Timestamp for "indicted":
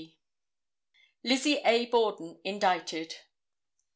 2.43-3.13